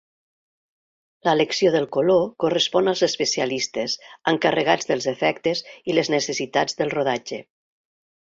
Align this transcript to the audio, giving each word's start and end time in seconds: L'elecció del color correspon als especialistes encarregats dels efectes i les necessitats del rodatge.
L'elecció 1.27 1.73
del 1.75 1.83
color 1.97 2.23
correspon 2.43 2.89
als 2.93 3.03
especialistes 3.09 3.97
encarregats 4.33 4.91
dels 4.93 5.07
efectes 5.13 5.63
i 5.93 5.99
les 5.99 6.11
necessitats 6.17 6.81
del 6.83 6.93
rodatge. 6.97 7.41